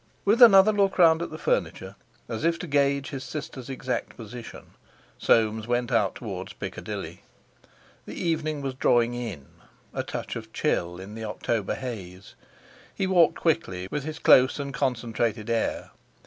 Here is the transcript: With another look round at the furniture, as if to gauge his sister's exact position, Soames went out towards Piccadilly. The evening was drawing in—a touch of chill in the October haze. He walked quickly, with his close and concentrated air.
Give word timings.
With 0.25 0.41
another 0.41 0.71
look 0.73 0.97
round 0.97 1.21
at 1.21 1.29
the 1.29 1.37
furniture, 1.37 1.95
as 2.27 2.43
if 2.43 2.57
to 2.57 2.65
gauge 2.65 3.09
his 3.11 3.23
sister's 3.23 3.69
exact 3.69 4.17
position, 4.17 4.71
Soames 5.19 5.67
went 5.67 5.91
out 5.91 6.15
towards 6.15 6.53
Piccadilly. 6.53 7.21
The 8.07 8.15
evening 8.19 8.63
was 8.63 8.73
drawing 8.73 9.13
in—a 9.13 10.01
touch 10.01 10.35
of 10.35 10.51
chill 10.53 10.99
in 10.99 11.13
the 11.13 11.25
October 11.25 11.75
haze. 11.75 12.33
He 12.95 13.05
walked 13.05 13.35
quickly, 13.39 13.87
with 13.91 14.03
his 14.03 14.17
close 14.17 14.57
and 14.59 14.73
concentrated 14.73 15.51
air. 15.51 15.91